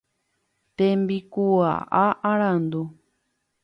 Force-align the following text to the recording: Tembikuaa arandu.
Tembikuaa 0.77 2.09
arandu. 2.33 2.85